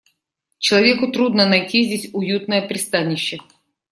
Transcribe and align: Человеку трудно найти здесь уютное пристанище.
Человеку 0.57 1.11
трудно 1.11 1.45
найти 1.47 1.83
здесь 1.83 2.09
уютное 2.11 2.67
пристанище. 2.67 3.37